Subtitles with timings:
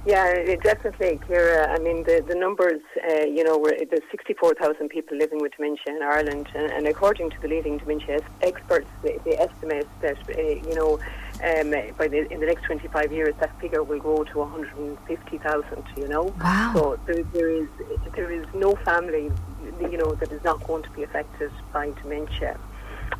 [0.05, 1.73] Yeah, definitely, Ciara.
[1.73, 5.95] I mean, the, the numbers, uh, you know, we're, there's 64,000 people living with dementia
[5.95, 10.41] in Ireland, and, and according to the leading dementia experts, they, they estimate that, uh,
[10.41, 10.99] you know,
[11.41, 15.83] um, by the, in the next 25 years, that figure will grow to 150,000.
[15.95, 16.73] You know, wow.
[16.75, 17.67] so there, there is
[18.13, 19.31] there is no family,
[19.79, 22.59] you know, that is not going to be affected by dementia,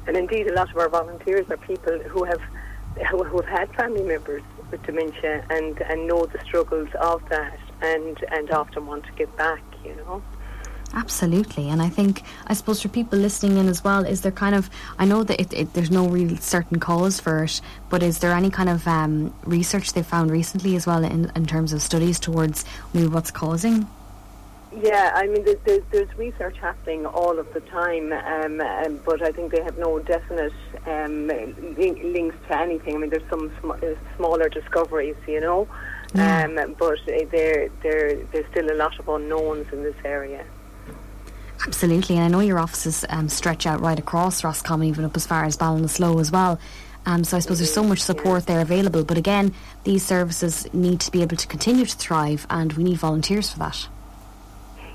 [0.06, 2.42] and indeed, a lot of our volunteers are people who have
[3.09, 7.59] who, who have had family members with dementia and, and know the struggles of that
[7.81, 10.21] and, and often want to give back, you know.
[10.95, 14.53] Absolutely, and I think I suppose for people listening in as well, is there kind
[14.53, 18.19] of I know that it, it, there's no real certain cause for it, but is
[18.19, 21.81] there any kind of um, research they found recently as well in, in terms of
[21.81, 22.63] studies towards
[22.94, 23.88] maybe what's causing
[24.81, 29.31] yeah, I mean, there's, there's, research happening all of the time, um, um, but I
[29.31, 30.53] think they have no definite
[30.85, 32.95] um, link, links to anything.
[32.95, 35.67] I mean, there's some sm- uh, smaller discoveries, you know,
[36.13, 36.45] yeah.
[36.45, 40.45] Um, but uh, there, there, there's still a lot of unknowns in this area.
[41.66, 45.25] Absolutely, and I know your offices um, stretch out right across Roscommon, even up as
[45.25, 46.59] far as Ballinasloe as well.
[47.05, 49.03] Um, so I suppose there's so much support there available.
[49.03, 52.97] But again, these services need to be able to continue to thrive, and we need
[52.97, 53.88] volunteers for that.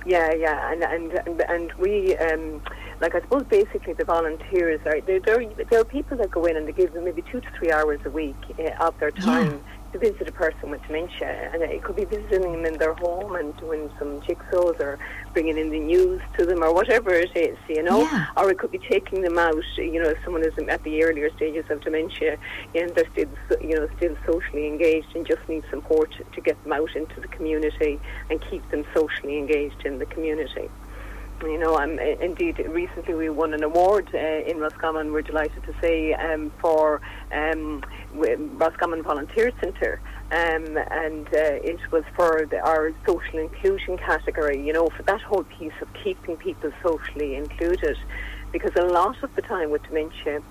[0.08, 2.62] Yeah, yeah, and and and, and we, um,
[2.98, 5.20] like I suppose, basically the volunteers are there.
[5.20, 8.00] There are people that go in and they give them maybe two to three hours
[8.06, 9.60] a week uh, of their time.
[9.66, 12.94] Yeah to visit a person with dementia, and it could be visiting them in their
[12.94, 14.98] home and doing some jigsaws or
[15.32, 18.02] bringing in the news to them or whatever it is, you know.
[18.02, 18.26] Yeah.
[18.36, 21.30] Or it could be taking them out, you know, if someone is at the earlier
[21.36, 22.36] stages of dementia
[22.74, 23.28] and they're still,
[23.60, 27.28] you know, still socially engaged and just need support to get them out into the
[27.28, 27.98] community
[28.30, 30.68] and keep them socially engaged in the community.
[31.42, 35.74] You know, um, indeed, recently we won an award uh, in Roscommon, we're delighted to
[35.80, 37.00] say, um, for
[37.32, 40.00] um, Roscommon Volunteer Centre.
[40.32, 45.22] Um, and uh, it was for the, our social inclusion category, you know, for that
[45.22, 47.96] whole piece of keeping people socially included.
[48.50, 50.42] Because a lot of the time with dementia,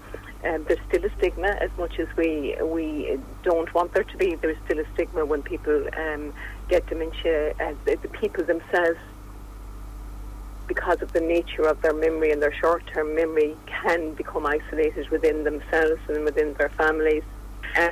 [0.46, 4.36] um, there's still a stigma as much as we we don't want there to be.
[4.36, 6.34] There's still a stigma when people um,
[6.70, 7.54] get dementia.
[7.60, 9.00] Uh, the, the people themselves
[10.68, 15.44] because of the nature of their memory and their short-term memory can become isolated within
[15.44, 17.24] themselves and within their families.
[17.76, 17.90] Uh,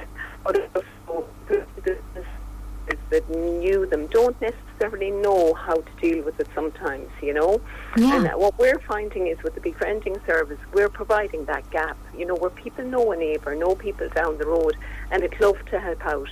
[3.09, 7.62] that knew them don't necessarily know how to deal with it sometimes, you know.
[7.97, 8.16] Yeah.
[8.16, 12.35] And what we're finding is with the befriending service, we're providing that gap, you know,
[12.35, 14.75] where people know a neighbour, know people down the road,
[15.12, 16.29] and they'd love to help out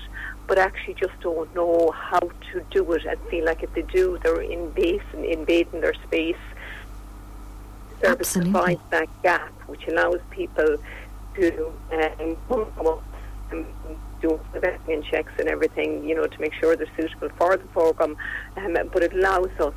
[0.47, 4.19] but actually just don't know how to do it and feel like if they do,
[4.21, 6.35] they're invading, invading their space.
[8.01, 8.51] Service Absolutely.
[8.51, 10.77] provides that gap, which allows people
[11.35, 12.99] to um,
[13.51, 17.67] and do investment checks and everything, you know, to make sure they're suitable for the
[17.67, 18.15] program.
[18.57, 19.73] Um, but it allows us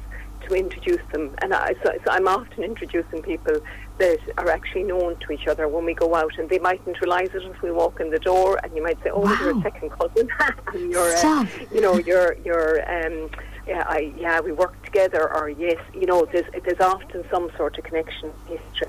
[0.49, 3.59] to introduce them, and I, so, so I'm often introducing people
[3.99, 7.31] that are actually known to each other when we go out, and they mightn't realise
[7.35, 9.37] it if we walk in the door, and you might say, "Oh, wow.
[9.41, 10.29] you're a second cousin,"
[10.75, 13.07] and you're, uh, you know, you're you're.
[13.07, 13.31] Um,
[13.67, 17.77] yeah, I, yeah, we work together, or yes, you know, there's there's often some sort
[17.79, 18.87] of connection history.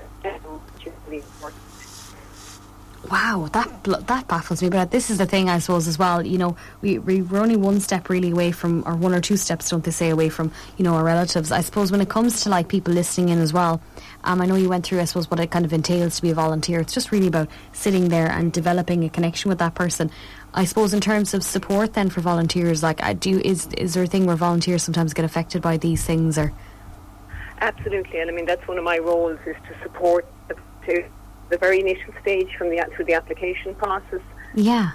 [3.10, 4.68] Wow, that that baffles me.
[4.68, 6.26] But this is the thing, I suppose, as well.
[6.26, 9.70] You know, we we're only one step really away from, or one or two steps,
[9.70, 11.50] don't they say, away from, you know, our relatives.
[11.50, 13.80] I suppose when it comes to like people listening in as well.
[14.24, 16.30] Um, I know you went through, I suppose, what it kind of entails to be
[16.30, 16.80] a volunteer.
[16.80, 20.10] It's just really about sitting there and developing a connection with that person.
[20.52, 24.02] I suppose in terms of support, then for volunteers, like, I do is is there
[24.02, 26.52] a thing where volunteers sometimes get affected by these things, or?
[27.60, 30.26] Absolutely, and I mean that's one of my roles is to support
[30.86, 31.08] to
[31.48, 34.20] the very initial stage from the through the application process.
[34.54, 34.92] Yeah.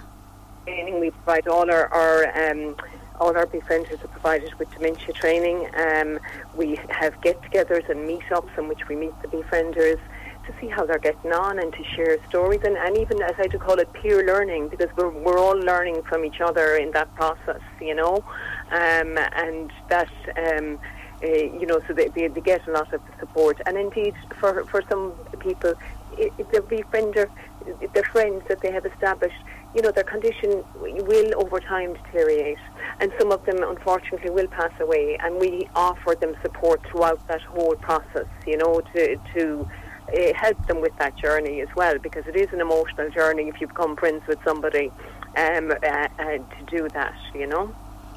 [0.65, 2.75] Training we provide all our, our um,
[3.19, 5.69] all our befrienders are provided with dementia training.
[5.75, 6.19] Um,
[6.55, 10.00] we have get-togethers and meet-ups in which we meet the befrienders.
[10.45, 13.47] to see how they're getting on and to share stories and, and even as I
[13.47, 17.13] to call it peer learning because we're we're all learning from each other in that
[17.15, 18.23] process, you know,
[18.71, 20.11] um, and that.
[20.38, 20.79] Um,
[21.23, 23.61] uh, you know, so they, they, they get a lot of support.
[23.65, 25.73] And indeed, for for some people,
[26.51, 27.30] the befriender,
[27.94, 29.42] the friends that they have established,
[29.75, 32.57] you know, their condition will over time deteriorate,
[33.00, 35.18] and some of them unfortunately will pass away.
[35.19, 39.68] And we offer them support throughout that whole process, you know, to to
[40.10, 43.59] uh, help them with that journey as well, because it is an emotional journey if
[43.59, 44.92] you become friends with somebody
[45.38, 47.74] um, uh, uh, to do that, you know.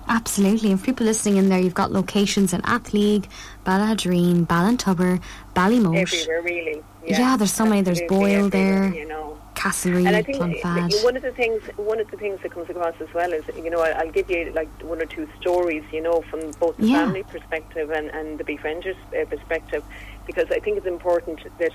[0.09, 0.71] Absolutely.
[0.71, 3.29] And for people listening in there, you've got locations in Athleague,
[3.65, 5.21] Ballaghaderreen, Ballintubber,
[5.55, 6.01] Ballymote.
[6.01, 6.83] Everywhere, really.
[7.05, 7.83] Yeah, yeah there's so many.
[7.83, 8.93] There's Boyle there.
[8.93, 9.39] You know.
[9.57, 11.03] Castlerea, and I think Clonfad.
[11.03, 13.71] one of the things, one of the things that comes across as well is, you
[13.71, 17.05] know, I'll give you like one or two stories, you know, from both the yeah.
[17.05, 19.83] family perspective and, and the befrienders uh, perspective,
[20.27, 21.73] because I think it's important that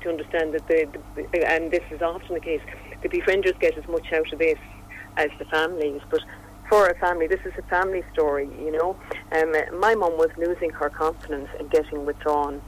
[0.00, 2.62] to understand that the, the, and this is often the case,
[3.00, 4.58] the befrienders get as much out of this
[5.16, 6.22] as the families, but
[6.70, 8.96] for a family, this is a family story, you know.
[9.32, 12.62] Um, my mum was losing her confidence and getting withdrawn.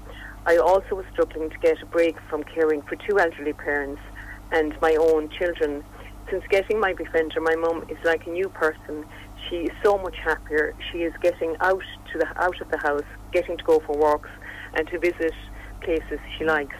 [0.44, 4.02] I also was struggling to get a break from caring for two elderly parents
[4.50, 5.84] and my own children.
[6.28, 9.06] Since getting my befriender, my mum is like a new person.
[9.48, 10.74] She is so much happier.
[10.90, 14.30] She is getting out to the out of the house, getting to go for walks
[14.74, 15.32] and to visit
[15.80, 16.76] places she likes.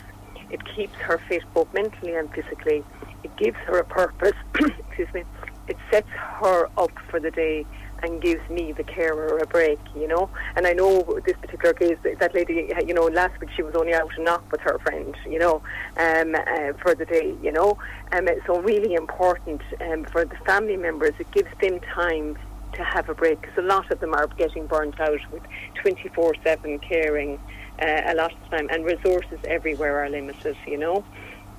[0.51, 2.83] It keeps her fit both mentally and physically.
[3.23, 4.35] It gives her a purpose.
[4.89, 5.23] excuse me
[5.69, 7.67] it sets her up for the day
[8.03, 10.29] and gives me the carer a break, you know.
[10.57, 13.95] And I know this particular case, that lady, you know, last week she was only
[13.95, 15.63] out and knock with her friend, you know,
[15.97, 17.79] um, uh, for the day, you know.
[18.11, 21.13] Um, so really important um, for the family members.
[21.19, 22.37] It gives them time
[22.75, 25.43] to have a break because a lot of them are getting burnt out with
[25.85, 27.39] 24/7 caring
[27.81, 31.05] uh, a lot of time, and resources everywhere are limited, you know.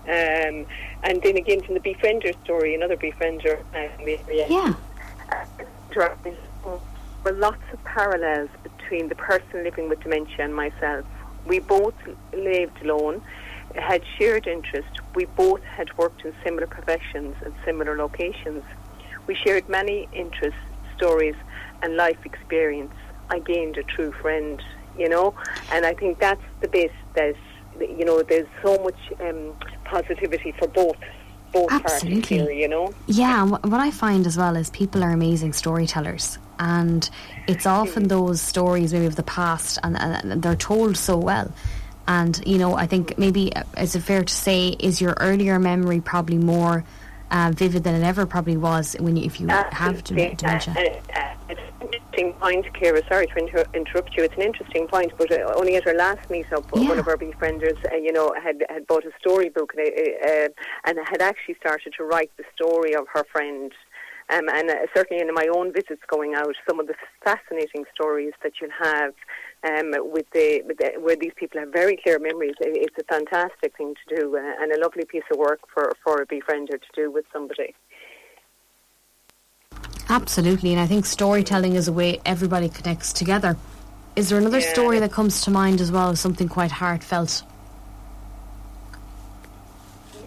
[0.05, 0.65] Um,
[1.03, 4.07] and then again from the befriender story, another befriender um,
[4.49, 4.73] Yeah.
[5.93, 6.15] there
[7.23, 11.05] were lots of parallels between the person living with dementia and myself.
[11.45, 11.93] We both
[12.33, 13.21] lived alone,
[13.75, 14.89] had shared interest.
[15.15, 18.63] We both had worked in similar professions and similar locations.
[19.27, 20.59] We shared many interests,
[20.97, 21.35] stories,
[21.81, 22.93] and life experience.
[23.29, 24.61] I gained a true friend,
[24.97, 25.33] you know,
[25.71, 26.93] and I think that's the best.
[27.15, 27.35] that
[27.79, 29.53] you know, there's so much um,
[29.93, 30.97] positivity for both
[31.51, 32.21] both Absolutely.
[32.21, 32.91] parties here, you know.
[33.05, 37.07] Yeah, and what I find as well is people are amazing storytellers, and
[37.47, 41.53] it's often those stories maybe of the past, and, and they're told so well.
[42.07, 45.59] And you know, I think maybe uh, is it fair to say is your earlier
[45.59, 46.83] memory probably more
[47.29, 50.23] uh, vivid than it ever probably was when you, if you Absolutely.
[50.23, 50.73] have dementia.
[50.75, 51.57] Uh, uh, an
[52.13, 53.01] interesting point, Ciara.
[53.09, 54.23] Sorry to inter- interrupt you.
[54.23, 56.89] It's an interesting point, but uh, only at our last meetup, yeah.
[56.89, 59.87] one of our befrienders, uh, you know, had had bought a storybook and,
[60.23, 60.49] uh,
[60.85, 63.71] and had actually started to write the story of her friend.
[64.29, 66.93] Um, and uh, certainly in my own visits going out, some of the
[67.25, 69.13] fascinating stories that you'll have
[69.67, 72.55] um, with, the, with the, where these people have very clear memories.
[72.61, 76.21] It's a fantastic thing to do uh, and a lovely piece of work for, for
[76.21, 77.75] a befriender to do with somebody.
[80.13, 83.57] Absolutely, and I think storytelling is a way everybody connects together.
[84.15, 84.71] Is there another yeah.
[84.71, 87.41] story that comes to mind as well, something quite heartfelt?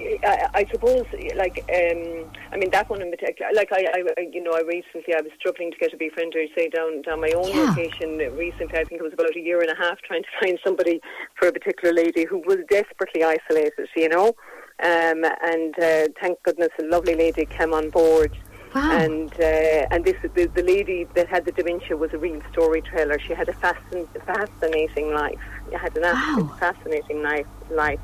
[0.01, 1.07] I, I suppose,
[1.37, 3.53] like, um, I mean, that one in particular.
[3.55, 6.69] Like, I, I, you know, I recently I was struggling to get a befriender, say
[6.69, 7.71] down down my own yeah.
[7.71, 8.19] location.
[8.37, 11.01] Recently, I think it was about a year and a half, trying to find somebody
[11.37, 13.89] for a particular lady who was desperately isolated.
[13.95, 14.35] You know,
[14.83, 18.37] um, and uh, thank goodness, a lovely lady came on board.
[18.77, 18.91] Wow.
[18.93, 23.19] And uh, and this the, the lady that had the dementia was a real storyteller.
[23.19, 25.39] She had a fascin- fascinating life.
[25.71, 26.57] She had an absolutely wow.
[26.59, 28.01] fascinating life, life,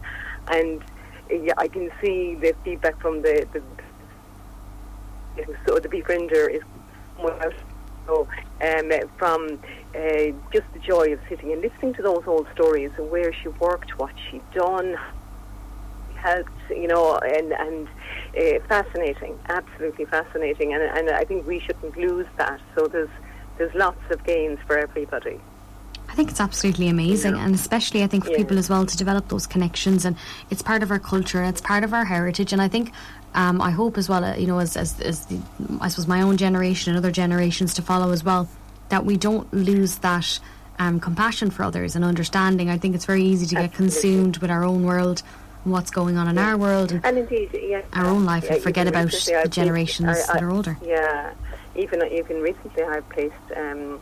[0.50, 0.82] and
[1.30, 3.62] yeah, I can see the feedback from the, the
[5.66, 6.62] so the befriender is
[8.06, 8.26] so
[8.62, 9.60] um, from
[9.94, 13.48] uh, just the joy of sitting and listening to those old stories and where she
[13.48, 14.96] worked, what she'd done,
[16.22, 17.88] helped, you know, and and
[18.38, 22.60] uh, fascinating, absolutely fascinating, and and I think we shouldn't lose that.
[22.74, 23.10] So there's
[23.58, 25.40] there's lots of gains for everybody.
[26.08, 27.44] I think it's absolutely amazing, yeah.
[27.44, 28.38] and especially I think for yeah.
[28.38, 30.16] people as well to develop those connections, and
[30.50, 32.92] it's part of our culture, it's part of our heritage, and I think.
[33.34, 35.40] Um, I hope as well, uh, you know, as, as, as the,
[35.80, 38.46] I suppose my own generation and other generations to follow as well,
[38.90, 40.38] that we don't lose that
[40.78, 42.68] um, compassion for others and understanding.
[42.68, 45.22] I think it's very easy to get consumed with our own world
[45.64, 46.50] what's going on in yeah.
[46.50, 50.12] our world and, and indeed, yeah, our own life and forget about the generations I,
[50.12, 50.76] I, that are older.
[50.84, 51.32] Yeah,
[51.76, 54.00] even even recently I've placed um,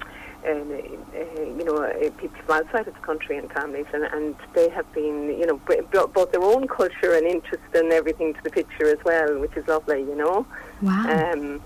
[0.49, 4.35] um, uh, you know, uh, people from outside of the country and families, and, and
[4.55, 8.50] they have been, you know, brought their own culture and interest and everything to the
[8.50, 10.47] picture as well, which is lovely, you know.
[10.81, 11.33] Wow.
[11.33, 11.62] Um,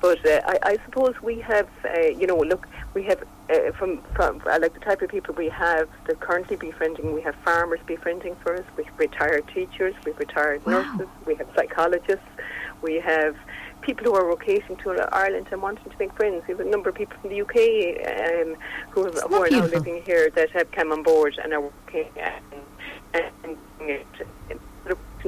[0.00, 4.02] but uh, I, I suppose we have, uh, you know, look, we have uh, from,
[4.14, 7.14] from uh, like the type of people we have that currently befriending.
[7.14, 8.64] We have farmers befriending for us.
[8.76, 9.94] We have retired teachers.
[10.04, 10.82] We have retired Wow.
[10.82, 11.08] nurses.
[11.26, 12.24] We have psychologists.
[12.82, 13.36] We have
[13.80, 16.44] people who are rotating to Ireland and wanting to make friends.
[16.46, 17.56] We have a number of people from the UK
[18.06, 18.56] um,
[18.90, 22.08] who, have, who are now living here that have come on board and are working
[22.22, 22.60] um,
[23.14, 24.60] and, and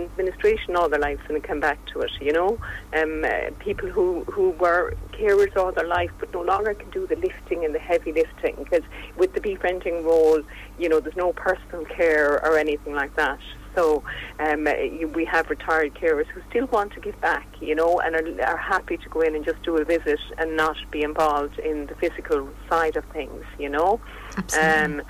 [0.02, 2.58] administration all their lives and come back to it, you know.
[2.96, 7.06] Um, uh, people who, who were carers all their life but no longer can do
[7.06, 8.82] the lifting and the heavy lifting because
[9.16, 10.42] with the befriending role,
[10.78, 13.38] you know, there's no personal care or anything like that.
[13.74, 14.02] So
[14.40, 18.00] um, uh, you, we have retired carers who still want to give back, you know,
[18.00, 21.02] and are, are happy to go in and just do a visit and not be
[21.02, 24.00] involved in the physical side of things, you know.
[24.36, 25.00] Absolutely.
[25.00, 25.02] Um,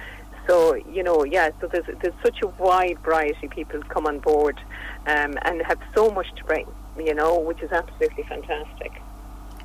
[0.51, 1.51] so you know, yeah.
[1.61, 4.61] So there's there's such a wide variety of people come on board,
[5.07, 6.67] um, and have so much to bring,
[6.99, 8.93] you know, which is absolutely fantastic.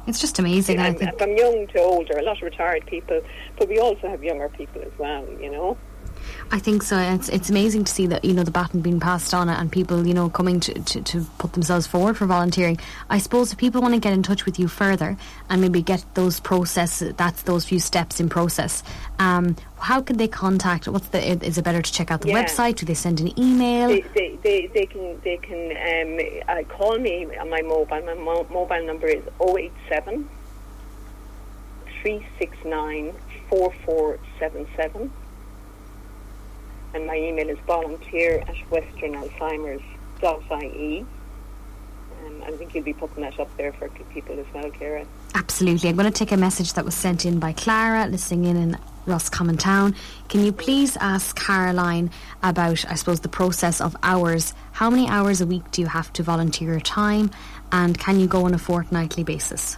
[0.08, 0.80] it's just amazing.
[0.80, 3.22] I And think from young to older, a lot of retired people,
[3.58, 5.78] but we also have younger people as well, you know.
[6.52, 6.98] I think so.
[6.98, 10.06] It's it's amazing to see that you know the baton being passed on and people
[10.06, 12.78] you know coming to, to, to put themselves forward for volunteering.
[13.10, 15.18] I suppose if people want to get in touch with you further
[15.50, 18.84] and maybe get those process that's those few steps in process.
[19.20, 20.88] Um, how can they contact?
[20.88, 21.20] What's the?
[21.46, 22.44] Is it better to check out the Yeah.
[22.44, 22.76] website?
[22.78, 23.88] Do they send an email?
[23.90, 28.02] They, they, they, they can they can um, uh, call me on my mobile.
[28.02, 30.30] My mo- mobile number is 087
[32.02, 33.14] 369
[33.50, 35.12] 4477.
[36.96, 41.06] And my email is volunteer at westernalzheimers.ie.
[42.26, 45.06] Um, I think you'll be putting that up there for people as well, Ciara.
[45.34, 45.90] Absolutely.
[45.90, 48.78] I'm going to take a message that was sent in by Clara, listening in in
[49.06, 49.94] Roscommon Town.
[50.30, 52.12] Can you please ask Caroline
[52.42, 54.54] about, I suppose, the process of hours?
[54.72, 57.30] How many hours a week do you have to volunteer your time?
[57.74, 59.76] And can you go on a fortnightly basis?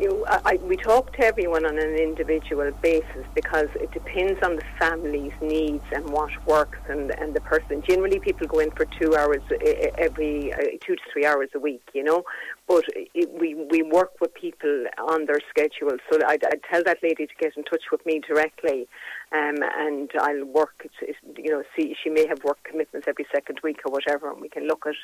[0.00, 4.62] You, I, we talk to everyone on an individual basis because it depends on the
[4.78, 7.82] family's needs and what works and, and the person.
[7.86, 9.56] Generally, people go in for two hours uh,
[9.98, 12.24] every uh, two to three hours a week, you know.
[12.70, 16.98] But it, we we work with people on their schedule, so I'd, I'd tell that
[17.02, 18.86] lady to get in touch with me directly,
[19.32, 20.86] um, and I'll work.
[21.36, 24.48] You know, see she may have work commitments every second week or whatever, and we
[24.48, 24.94] can look at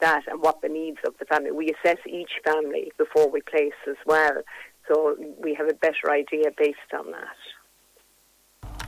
[0.00, 1.50] that and what the needs of the family.
[1.50, 4.40] We assess each family before we place as well,
[4.88, 7.36] so we have a better idea based on that.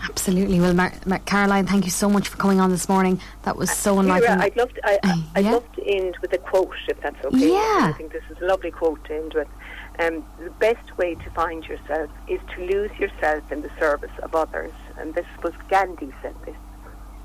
[0.02, 0.61] Absolutely.
[0.61, 3.21] Well, Mar- Mar- Caroline, thank you so much for coming on this morning.
[3.42, 4.40] That was so enlightening.
[4.40, 5.52] I'd love to, I, Uh, I'd yeah.
[5.52, 7.52] love to end with a quote, if that's okay.
[7.52, 7.87] Yeah.
[7.88, 9.49] I think this is a lovely quote to end with.
[9.99, 14.35] Um, the best way to find yourself is to lose yourself in the service of
[14.35, 14.73] others.
[14.99, 16.56] And this was Gandhi said this.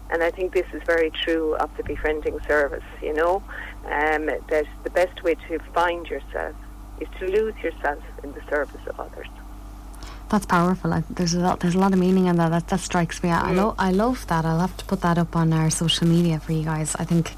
[0.09, 3.43] And I think this is very true of the befriending service, you know,
[3.85, 6.55] um, that the best way to find yourself
[6.99, 9.27] is to lose yourself in the service of others.
[10.29, 10.93] That's powerful.
[10.93, 11.61] I, there's a lot.
[11.61, 12.49] There's a lot of meaning in that.
[12.49, 13.29] That, that strikes me.
[13.29, 14.45] I, lo- I love that.
[14.45, 16.95] I'll have to put that up on our social media for you guys.
[16.99, 17.33] I think,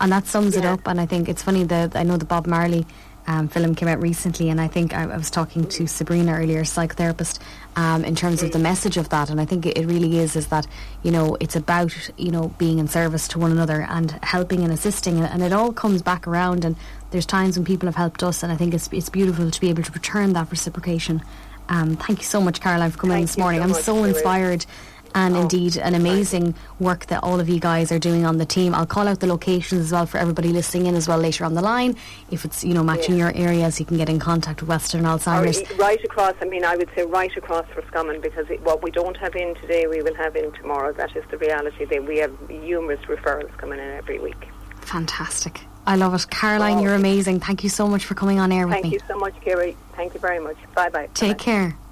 [0.00, 0.86] and that sums it up.
[0.86, 2.86] And I think it's funny that I know the Bob Marley
[3.26, 6.62] um, film came out recently, and I think I, I was talking to Sabrina earlier,
[6.62, 7.38] psychotherapist,
[7.76, 9.28] um, in terms of the message of that.
[9.28, 10.66] And I think it, it really is is that
[11.02, 14.72] you know it's about you know being in service to one another and helping and
[14.72, 16.64] assisting, and, and it all comes back around.
[16.64, 16.76] And
[17.10, 19.68] there's times when people have helped us, and I think it's it's beautiful to be
[19.68, 21.22] able to return that reciprocation.
[21.70, 23.60] Um, thank you so much, Caroline, for coming in Thank this morning.
[23.62, 24.66] so I'm so inspired.
[25.12, 28.44] And Oh, indeed, an amazing work that all of you guys are doing on the
[28.44, 28.76] team.
[28.76, 31.54] I'll call out the locations as well for everybody listening in as well later on
[31.54, 31.96] the line.
[32.30, 33.30] If it's you know matching Yeah.
[33.30, 35.60] your areas, you can get in contact with Western Alzheimer's.
[35.62, 38.84] e- right across, I mean, I would say right across for Roscommon because it, what
[38.84, 40.92] we don't have in today, we will have in tomorrow.
[40.92, 41.86] That is the reality.
[41.86, 44.48] That we have numerous referrals coming in every week.
[44.82, 45.62] Fantastic.
[45.90, 46.30] I love it.
[46.30, 46.82] Caroline, Oh.
[46.82, 47.40] you're amazing.
[47.40, 48.90] Thank you so much for coming on air with Thank me.
[48.90, 49.76] Thank you so much, Kerry.
[49.96, 50.56] Thank you very much.
[50.72, 51.08] Bye bye.
[51.14, 51.74] Take care.